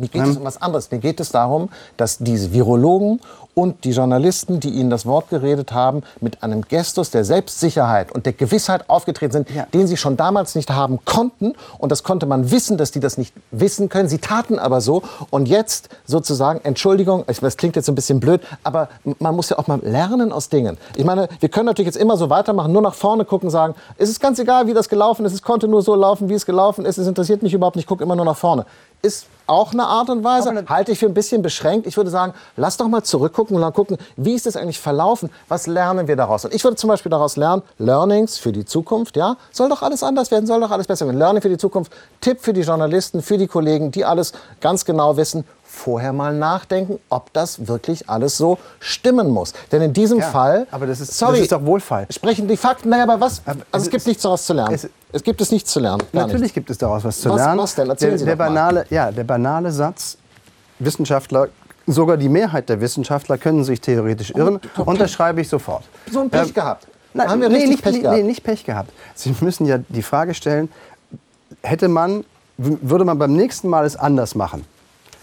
Mir 0.00 0.08
geht 0.08 0.22
es 0.26 0.36
um 0.36 0.44
was 0.44 0.60
anderes. 0.60 0.90
Mir 0.90 0.98
geht 0.98 1.20
es 1.20 1.30
darum, 1.30 1.68
dass 1.96 2.18
diese 2.18 2.52
Virologen 2.52 3.20
und 3.54 3.84
die 3.84 3.90
Journalisten, 3.90 4.60
die 4.60 4.70
Ihnen 4.70 4.90
das 4.90 5.04
Wort 5.06 5.28
geredet 5.28 5.72
haben, 5.72 6.02
mit 6.20 6.42
einem 6.42 6.62
Gestus 6.62 7.10
der 7.10 7.24
Selbstsicherheit 7.24 8.12
und 8.12 8.24
der 8.24 8.32
Gewissheit 8.32 8.88
aufgetreten 8.88 9.32
sind, 9.32 9.50
Ja. 9.50 9.66
den 9.74 9.86
sie 9.86 9.96
schon 9.96 10.16
damals 10.16 10.54
nicht 10.54 10.70
haben 10.70 11.00
konnten. 11.04 11.54
Und 11.78 11.90
das 11.92 12.02
konnte 12.04 12.26
man 12.26 12.50
wissen, 12.52 12.78
dass 12.78 12.90
die 12.92 13.00
das 13.00 13.18
nicht 13.18 13.34
wissen 13.50 13.88
können. 13.88 14.08
Sie 14.08 14.18
taten 14.18 14.58
aber 14.58 14.80
so. 14.80 15.02
Und 15.30 15.48
jetzt 15.48 15.88
sozusagen, 16.06 16.60
Entschuldigung, 16.62 17.24
das 17.26 17.56
klingt 17.56 17.76
jetzt 17.76 17.88
ein 17.88 17.94
bisschen 17.96 18.20
blöd, 18.20 18.40
aber 18.62 18.88
man 19.18 19.34
muss 19.34 19.50
ja 19.50 19.58
auch 19.58 19.66
mal 19.66 19.80
lernen 19.82 20.32
aus 20.32 20.48
Dingen. 20.48 20.78
Ich 20.96 21.04
meine, 21.04 21.28
wir 21.40 21.48
können 21.48 21.66
natürlich 21.66 21.86
jetzt 21.86 22.00
immer 22.00 22.16
so 22.16 22.30
weitermachen, 22.30 22.72
nur 22.72 22.82
nach 22.82 22.94
vorne 22.94 23.24
gucken, 23.24 23.50
sagen, 23.50 23.74
es 23.98 24.08
ist 24.08 24.20
ganz 24.20 24.38
egal, 24.38 24.68
wie 24.68 24.74
das 24.74 24.88
gelaufen 24.88 25.24
ist. 25.26 25.32
Es 25.34 25.42
konnte 25.42 25.66
nur 25.68 25.82
so 25.82 25.94
laufen, 25.96 26.28
wie 26.28 26.34
es 26.34 26.46
gelaufen 26.46 26.84
ist. 26.84 26.98
Es 26.98 27.06
interessiert 27.08 27.42
mich 27.42 27.52
überhaupt 27.52 27.76
nicht. 27.76 27.84
Ich 27.84 27.88
gucke 27.88 28.04
immer 28.04 28.16
nur 28.16 28.24
nach 28.24 28.36
vorne. 28.36 28.64
Ist 29.02 29.26
auch 29.50 29.72
eine 29.72 29.86
Art 29.86 30.08
und 30.08 30.22
Weise, 30.22 30.64
halte 30.68 30.92
ich 30.92 30.98
für 31.00 31.06
ein 31.06 31.14
bisschen 31.14 31.42
beschränkt. 31.42 31.86
Ich 31.86 31.96
würde 31.96 32.08
sagen, 32.08 32.34
lass 32.56 32.76
doch 32.76 32.88
mal 32.88 33.02
zurückgucken 33.02 33.56
und 33.56 33.60
mal 33.60 33.72
gucken, 33.72 33.98
wie 34.16 34.34
ist 34.34 34.46
das 34.46 34.56
eigentlich 34.56 34.78
verlaufen? 34.78 35.28
Was 35.48 35.66
lernen 35.66 36.06
wir 36.06 36.16
daraus? 36.16 36.44
Und 36.44 36.54
ich 36.54 36.62
würde 36.62 36.76
zum 36.76 36.88
Beispiel 36.88 37.10
daraus 37.10 37.36
lernen, 37.36 37.62
Learnings 37.78 38.38
für 38.38 38.52
die 38.52 38.64
Zukunft, 38.64 39.16
ja, 39.16 39.36
soll 39.50 39.68
doch 39.68 39.82
alles 39.82 40.02
anders 40.02 40.30
werden, 40.30 40.46
soll 40.46 40.60
doch 40.60 40.70
alles 40.70 40.86
besser 40.86 41.06
werden. 41.06 41.18
Learning 41.18 41.42
für 41.42 41.48
die 41.48 41.58
Zukunft, 41.58 41.92
Tipp 42.20 42.40
für 42.40 42.52
die 42.52 42.62
Journalisten, 42.62 43.22
für 43.22 43.38
die 43.38 43.48
Kollegen, 43.48 43.90
die 43.90 44.04
alles 44.04 44.32
ganz 44.60 44.84
genau 44.84 45.16
wissen. 45.16 45.44
Vorher 45.72 46.12
mal 46.12 46.34
nachdenken, 46.34 46.98
ob 47.08 47.32
das 47.32 47.66
wirklich 47.68 48.08
alles 48.10 48.36
so 48.36 48.58
stimmen 48.80 49.28
muss. 49.30 49.52
Denn 49.72 49.80
in 49.82 49.92
diesem 49.92 50.18
Ja, 50.18 50.26
Fall, 50.26 50.66
aber 50.70 50.86
das 50.86 51.00
ist- 51.00 51.16
sorry, 51.16 51.34
das 51.34 51.42
ist 51.42 51.52
doch 51.52 51.64
Wohlfall. 51.64 52.06
Sprechen 52.10 52.48
die 52.48 52.56
Fakten, 52.56 52.88
naja, 52.90 53.04
aber 53.04 53.20
was? 53.20 53.40
Aber 53.46 53.60
Also 53.70 53.82
es 53.82 53.82
es 53.84 53.90
gibt 53.90 54.06
nichts 54.06 54.22
daraus 54.22 54.44
zu 54.44 54.52
lernen. 54.52 54.74
es- 54.74 54.88
Es, 55.12 55.22
gibt 55.22 55.40
es 55.40 55.50
nichts 55.50 55.72
zu 55.72 55.80
lernen. 55.80 56.02
Natürlich 56.12 56.40
nicht. 56.42 56.54
gibt 56.54 56.70
es 56.70 56.78
daraus 56.78 57.02
was 57.04 57.20
zu 57.20 57.30
Was- 57.30 57.36
lernen. 57.36 57.58
was 57.60 57.74
denn? 57.74 57.88
Erzählen 57.90 58.10
der, 58.12 58.18
Sie 58.18 58.24
der, 58.26 58.34
doch 58.36 58.38
mal. 58.40 58.48
banale, 58.48 58.86
ja, 58.90 59.10
der 59.10 59.24
banale 59.24 59.72
Satz, 59.72 60.16
Wissenschaftler, 60.78 61.48
sogar 61.86 62.16
die 62.16 62.28
Mehrheit 62.28 62.68
der 62.68 62.80
Wissenschaftler 62.80 63.38
können 63.38 63.64
sich 63.64 63.80
theoretisch 63.80 64.30
irren, 64.30 64.60
unterschreibe 64.84 65.40
ich 65.40 65.48
sofort. 65.48 65.84
So 66.10 66.20
ein 66.20 66.30
Pech 66.30 66.48
Ähm, 66.48 66.54
gehabt. 66.54 66.86
Nein, 67.12 67.28
Haben 67.28 67.40
wir 67.40 67.48
nee, 67.48 67.66
nicht, 67.66 67.82
Pech 67.82 68.00
gehabt. 68.02 68.16
nee, 68.16 68.22
nicht 68.22 68.42
Pech 68.44 68.64
gehabt. 68.64 68.92
Sie 69.16 69.34
müssen 69.40 69.66
ja 69.66 69.78
die 69.88 70.02
Frage 70.02 70.32
stellen, 70.34 70.68
hätte 71.62 71.88
man, 71.88 72.24
würde 72.56 73.04
man 73.04 73.18
beim 73.18 73.32
nächsten 73.34 73.68
Mal 73.68 73.84
es 73.84 73.96
anders 73.96 74.34
machen? 74.36 74.64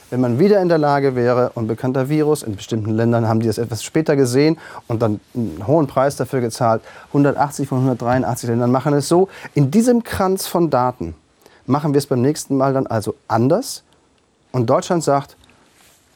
Wenn 0.10 0.22
man 0.22 0.40
wieder 0.40 0.62
in 0.62 0.70
der 0.70 0.78
Lage 0.78 1.16
wäre, 1.16 1.52
unbekannter 1.56 2.08
Virus, 2.08 2.42
in 2.42 2.56
bestimmten 2.56 2.92
Ländern 2.92 3.28
haben 3.28 3.42
die 3.42 3.50
es 3.50 3.58
etwas 3.58 3.84
später 3.84 4.16
gesehen 4.16 4.58
und 4.88 5.02
dann 5.02 5.20
einen 5.36 5.68
hohen 5.68 5.88
Preis 5.88 6.16
dafür 6.16 6.40
gezahlt, 6.40 6.82
180 7.08 7.68
von 7.68 7.80
183 7.80 8.50
Ländern 8.50 8.72
machen 8.72 8.94
es 8.94 9.10
so. 9.10 9.28
In 9.54 9.70
diesem 9.70 10.04
Kranz 10.04 10.48
von 10.48 10.70
Daten 10.70 11.14
machen 11.66 11.94
wir 11.94 11.98
es 11.98 12.08
beim 12.08 12.22
nächsten 12.22 12.56
Mal 12.56 12.74
dann 12.74 12.88
also 12.88 13.16
anders 13.28 13.84
und 14.54 14.70
Deutschland 14.70 15.04
sagt, 15.04 15.36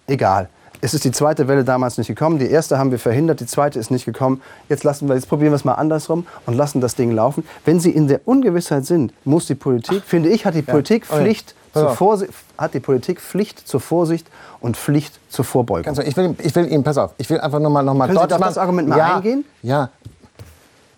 egal. 0.07 0.49
Es 0.83 0.95
ist 0.95 1.03
die 1.03 1.11
zweite 1.11 1.47
Welle 1.47 1.63
damals 1.63 1.97
nicht 1.99 2.07
gekommen. 2.07 2.39
Die 2.39 2.49
erste 2.49 2.79
haben 2.79 2.89
wir 2.89 2.97
verhindert, 2.97 3.39
die 3.39 3.45
zweite 3.45 3.77
ist 3.77 3.91
nicht 3.91 4.05
gekommen. 4.05 4.41
Jetzt, 4.67 4.83
lassen 4.83 5.07
wir, 5.07 5.15
jetzt 5.15 5.29
probieren 5.29 5.51
wir 5.51 5.55
es 5.55 5.63
mal 5.63 5.75
andersrum 5.75 6.25
und 6.47 6.55
lassen 6.55 6.81
das 6.81 6.95
Ding 6.95 7.11
laufen. 7.11 7.45
Wenn 7.65 7.79
Sie 7.79 7.91
in 7.91 8.07
der 8.07 8.21
Ungewissheit 8.25 8.85
sind, 8.85 9.13
muss 9.23 9.45
die 9.45 9.55
Politik, 9.55 10.03
finde 10.03 10.29
ich, 10.29 10.45
hat 10.45 10.55
die 10.55 10.63
Politik 10.63 11.05
Oh 11.09 11.15
ja. 11.15 11.21
Pflicht 11.21 11.55
zur. 11.73 11.89
Vorsicht, 11.91 12.33
hat 12.57 12.73
die 12.73 12.79
Politik 12.79 13.21
Pflicht 13.21 13.67
zur 13.67 13.79
Vorsicht 13.79 14.27
und 14.59 14.75
Pflicht 14.75 15.19
zur 15.29 15.45
Vorbeugung. 15.45 15.83
Ganz 15.83 15.99
ich 15.99 16.17
will, 16.17 16.35
ich 16.43 16.53
will 16.55 16.67
Ihnen, 16.69 16.83
pass 16.83 16.97
auf, 16.97 17.11
ich 17.17 17.29
will 17.29 17.39
einfach 17.39 17.59
nur 17.59 17.69
mal, 17.69 17.83
noch 17.83 17.93
mal 17.93 18.07
Können 18.07 18.17
Sie 18.17 18.35
auf 18.35 18.41
das 18.41 18.57
Argument 18.57 18.89
mal 18.89 18.97
ja, 18.97 19.15
eingehen? 19.15 19.45
Ja. 19.61 19.89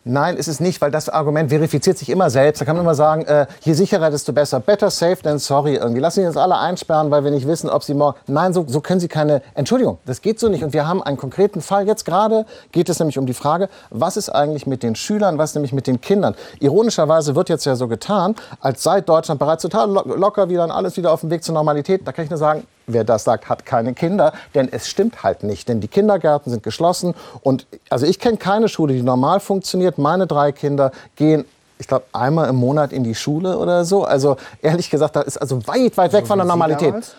Nein, 0.05 0.35
ist 0.35 0.49
es 0.49 0.59
nicht, 0.59 0.81
weil 0.81 0.91
das 0.91 1.07
Argument 1.07 1.49
verifiziert 1.49 1.97
sich 1.97 2.09
immer 2.09 2.29
selbst. 2.29 2.59
Da 2.59 2.65
kann 2.65 2.75
man 2.75 2.83
immer 2.83 2.93
sagen, 2.93 3.23
äh, 3.23 3.47
je 3.61 3.71
sicherer, 3.71 4.11
desto 4.11 4.33
besser. 4.33 4.59
Better 4.59 4.89
safe 4.89 5.21
than 5.21 5.39
sorry 5.39 5.75
irgendwie. 5.75 6.01
Lassen 6.01 6.21
Sie 6.21 6.27
uns 6.27 6.35
alle 6.35 6.57
einsperren, 6.57 7.09
weil 7.09 7.23
wir 7.23 7.31
nicht 7.31 7.47
wissen, 7.47 7.69
ob 7.69 7.83
Sie 7.83 7.93
morgen... 7.93 8.17
Nein, 8.27 8.53
so, 8.53 8.65
so 8.67 8.81
können 8.81 8.99
Sie 8.99 9.07
keine... 9.07 9.41
Entschuldigung, 9.53 9.99
das 10.05 10.21
geht 10.21 10.41
so 10.41 10.49
nicht. 10.49 10.61
Und 10.61 10.73
wir 10.73 10.85
haben 10.85 11.01
einen 11.01 11.15
konkreten 11.15 11.61
Fall. 11.61 11.87
Jetzt 11.87 12.03
gerade 12.03 12.45
geht 12.73 12.89
es 12.89 12.99
nämlich 12.99 13.17
um 13.17 13.25
die 13.25 13.33
Frage, 13.33 13.69
was 13.91 14.17
ist 14.17 14.27
eigentlich 14.27 14.67
mit 14.67 14.83
den 14.83 14.95
Schülern, 14.95 15.37
was 15.37 15.55
nämlich 15.55 15.71
mit 15.71 15.87
den 15.87 16.01
Kindern? 16.01 16.35
Ironischerweise 16.59 17.35
wird 17.35 17.47
jetzt 17.47 17.63
ja 17.63 17.77
so 17.77 17.87
getan, 17.87 18.35
als 18.59 18.83
sei 18.83 18.99
Deutschland 18.99 19.39
bereits 19.39 19.61
total 19.61 19.89
lo 19.89 20.03
locker 20.15 20.49
wieder 20.49 20.65
und 20.65 20.71
alles 20.71 20.97
wieder 20.97 21.13
auf 21.13 21.21
dem 21.21 21.29
Weg 21.29 21.45
zur 21.45 21.53
Normalität. 21.53 22.05
Da 22.05 22.11
kann 22.11 22.25
ich 22.25 22.29
nur 22.29 22.39
sagen, 22.39 22.67
Wer 22.87 23.03
das 23.03 23.23
sagt, 23.23 23.49
hat 23.49 23.65
keine 23.65 23.93
Kinder, 23.93 24.33
denn 24.55 24.67
es 24.71 24.87
stimmt 24.87 25.23
halt 25.23 25.43
nicht, 25.43 25.69
denn 25.69 25.79
die 25.79 25.87
Kindergärten 25.87 26.51
sind 26.51 26.63
geschlossen 26.63 27.13
und 27.41 27.65
also 27.89 28.05
ich 28.05 28.19
kenne 28.19 28.37
keine 28.37 28.67
Schule, 28.67 28.93
die 28.93 29.01
normal 29.01 29.39
funktioniert. 29.39 29.97
Meine 29.97 30.27
drei 30.27 30.51
Kinder 30.51 30.91
gehen 31.15 31.45
ich 31.79 31.87
glaube, 31.87 32.05
einmal 32.13 32.47
im 32.47 32.55
Monat 32.55 32.93
in 32.93 33.03
die 33.03 33.15
Schule 33.15 33.57
oder 33.57 33.83
so. 33.83 34.05
Also 34.05 34.37
ehrlich 34.61 34.89
gesagt, 34.89 35.17
da 35.17 35.21
ist 35.21 35.37
also 35.37 35.67
weit, 35.67 35.97
weit 35.97 36.13
weg 36.13 36.25
von 36.25 36.37
der 36.37 36.45
wie 36.45 36.49
Sie 36.49 36.57
Normalität. 36.57 37.15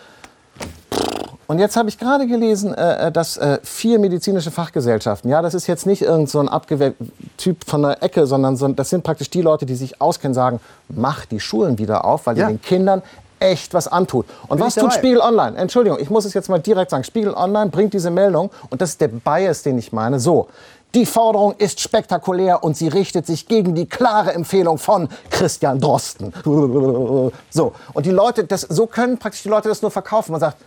Und 1.47 1.59
jetzt 1.59 1.77
habe 1.77 1.89
ich 1.89 1.99
gerade 1.99 2.25
gelesen, 2.25 2.73
äh, 2.73 3.11
dass 3.11 3.37
äh, 3.37 3.59
vier 3.61 3.99
medizinische 3.99 4.49
Fachgesellschaften, 4.49 5.29
ja, 5.29 5.43
das 5.43 5.53
ist 5.53 5.67
jetzt 5.67 5.85
nicht 5.85 6.01
irgend 6.01 6.29
so 6.29 6.39
ein 6.39 6.49
abgewählter 6.49 6.95
Typ 7.37 7.63
von 7.67 7.83
der 7.83 8.01
Ecke, 8.01 8.25
sondern 8.25 8.57
so, 8.57 8.67
das 8.69 8.89
sind 8.89 9.03
praktisch 9.03 9.29
die 9.29 9.41
Leute, 9.41 9.67
die 9.67 9.75
sich 9.75 10.01
auskennen, 10.01 10.33
sagen, 10.33 10.59
mach 10.89 11.25
die 11.25 11.39
Schulen 11.39 11.77
wieder 11.77 12.03
auf, 12.03 12.25
weil 12.25 12.37
Ja. 12.37 12.45
ihr 12.45 12.55
den 12.55 12.61
Kindern 12.61 13.03
echt 13.39 13.73
was 13.73 13.87
antut. 13.87 14.25
Und 14.47 14.57
Bin 14.57 14.65
was 14.67 14.75
tut. 14.75 14.93
Spiegel 14.93 15.19
Online? 15.19 15.57
Entschuldigung, 15.57 15.99
ich 15.99 16.09
muss 16.09 16.25
es 16.25 16.33
jetzt 16.33 16.49
mal 16.49 16.59
direkt 16.59 16.91
sagen. 16.91 17.03
Spiegel 17.03 17.33
Online 17.33 17.69
bringt 17.69 17.93
diese 17.93 18.09
Meldung 18.11 18.49
und 18.69 18.81
das 18.81 18.91
ist 18.91 19.01
der 19.01 19.07
Bias, 19.09 19.63
den 19.63 19.77
ich 19.77 19.91
meine. 19.91 20.19
So. 20.19 20.47
Die 20.93 21.05
Forderung 21.05 21.55
ist 21.57 21.81
spektakulär 21.81 22.63
und 22.63 22.77
sie 22.77 22.87
richtet 22.87 23.25
sich 23.27 23.47
gegen 23.47 23.75
die 23.75 23.85
klare 23.85 24.33
Empfehlung 24.33 24.77
von 24.77 25.09
Christian 25.29 25.81
Drosten. 25.81 26.31
So. 27.49 27.73
Und 27.93 28.05
die 28.05 28.11
Leute, 28.11 28.45
das, 28.45 28.61
so 28.61 28.87
können 28.87 29.17
praktisch 29.17 29.43
die 29.43 29.49
Leute 29.49 29.67
das 29.67 29.81
nur 29.81 29.91
verkaufen. 29.91 30.31
Man 30.31 30.39
sagt, 30.39 30.57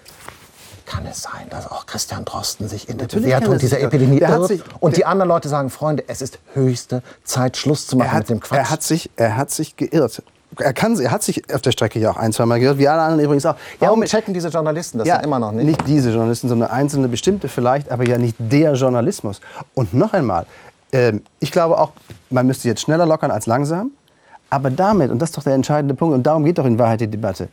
kann 0.84 1.06
es 1.06 1.22
sein, 1.22 1.46
dass 1.50 1.70
auch 1.70 1.86
Christian 1.86 2.24
Drosten 2.24 2.68
sich 2.68 2.88
in 2.88 2.98
der 2.98 3.04
Natürlich 3.06 3.30
kann 3.30 3.40
Bewertung 3.40 3.54
er 3.54 3.58
dieser. 3.58 3.80
Epidemie 3.80 4.18
Der 4.20 4.30
irrt? 4.30 4.48
sich- 4.48 4.62
und 4.80 4.96
die 4.96 5.00
der- 5.00 5.08
anderen 5.08 5.28
Leute 5.28 5.48
sagen, 5.48 5.70
Freunde, 5.70 6.04
es 6.08 6.20
ist 6.22 6.38
höchste 6.54 7.02
Zeit, 7.24 7.56
Schluss 7.56 7.86
zu 7.86 7.96
machen 7.96 8.12
hat, 8.12 8.18
mit 8.20 8.28
dem 8.30 8.40
Quatsch. 8.40 8.58
er, 8.58 8.70
hat 8.70 8.82
sich, 8.82 9.10
er 9.16 9.36
hat 9.36 9.50
sich 9.50 9.76
geirrt. 9.76 10.22
Er, 10.58 10.72
kann, 10.72 10.98
er 10.98 11.10
hat 11.10 11.22
sich 11.22 11.42
auf 11.54 11.62
der 11.62 11.72
Strecke 11.72 11.98
ja 11.98 12.10
auch 12.10 12.16
ein, 12.16 12.32
zweimal 12.32 12.60
geirrt, 12.60 12.78
wie 12.78 12.88
alle 12.88 13.02
anderen 13.02 13.24
übrigens 13.24 13.46
auch. 13.46 13.56
Warum 13.78 13.98
Moment. 13.98 14.10
checken 14.10 14.34
diese 14.34 14.48
Journalisten 14.48 14.98
das 14.98 15.08
ja, 15.08 15.16
immer 15.16 15.38
noch 15.38 15.52
nicht? 15.52 15.66
Nicht 15.66 15.86
diese 15.86 16.10
Journalisten, 16.10 16.48
sondern 16.48 16.70
einzelne 16.70 17.08
bestimmte 17.08 17.48
vielleicht, 17.48 17.90
aber 17.90 18.06
ja 18.06 18.18
nicht 18.18 18.36
der 18.38 18.74
Journalismus. 18.74 19.40
Und 19.74 19.94
noch 19.94 20.12
einmal, 20.12 20.46
ähm, 20.92 21.22
ich 21.40 21.52
glaube 21.52 21.78
auch, 21.78 21.92
man 22.30 22.46
müsste 22.46 22.68
jetzt 22.68 22.80
schneller 22.80 23.06
lockern 23.06 23.30
als 23.30 23.46
langsam. 23.46 23.92
Aber 24.50 24.70
damit, 24.70 25.10
und 25.10 25.20
das 25.20 25.30
ist 25.30 25.36
doch 25.36 25.42
der 25.42 25.54
entscheidende 25.54 25.94
Punkt, 25.94 26.14
und 26.14 26.22
darum 26.22 26.44
geht 26.44 26.58
doch 26.58 26.64
in 26.64 26.78
Wahrheit 26.78 27.00
die 27.02 27.06
Debatte, 27.06 27.48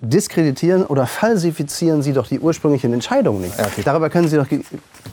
diskreditieren 0.00 0.84
oder 0.84 1.06
falsifizieren 1.06 2.02
Sie 2.02 2.12
doch 2.12 2.26
die 2.26 2.38
ursprünglichen 2.38 2.92
Entscheidungen 2.92 3.40
nicht. 3.40 3.58
Ja, 3.58 3.64
okay. 3.64 3.82
Darüber 3.84 4.10
können 4.10 4.28
Sie 4.28 4.36
doch 4.36 4.46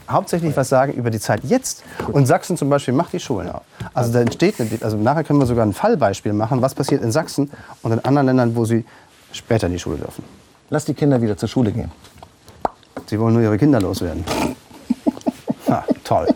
hauptsächlich 0.09 0.55
was 0.57 0.69
sagen 0.69 0.93
über 0.93 1.09
die 1.09 1.19
Zeit 1.19 1.41
jetzt. 1.43 1.83
Und 2.11 2.25
Sachsen 2.25 2.57
zum 2.57 2.69
Beispiel 2.69 2.93
macht 2.93 3.13
die 3.13 3.19
Schulen 3.19 3.49
auf. 3.49 3.61
Also 3.93 4.11
da 4.11 4.21
entsteht, 4.21 4.55
also 4.81 4.97
nachher 4.97 5.23
können 5.23 5.39
wir 5.39 5.45
sogar 5.45 5.65
ein 5.65 5.73
Fallbeispiel 5.73 6.33
machen, 6.33 6.61
was 6.61 6.73
passiert 6.73 7.03
in 7.03 7.11
Sachsen 7.11 7.51
und 7.81 7.91
in 7.91 7.99
anderen 7.99 8.27
Ländern, 8.27 8.55
wo 8.55 8.65
sie 8.65 8.85
später 9.31 9.67
in 9.67 9.73
die 9.73 9.79
Schule 9.79 9.97
dürfen. 9.97 10.23
Lass 10.69 10.85
die 10.85 10.93
Kinder 10.93 11.21
wieder 11.21 11.37
zur 11.37 11.49
Schule 11.49 11.71
gehen. 11.71 11.91
Sie 13.05 13.19
wollen 13.19 13.33
nur 13.33 13.43
ihre 13.43 13.57
Kinder 13.57 13.79
loswerden. 13.79 14.23
Ha, 15.69 15.85
toll. 16.03 16.27